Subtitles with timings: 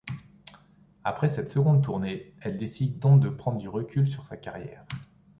[1.03, 4.83] Après cette seconde tournée, elle décide donc de prendre du recul sur sa carrière.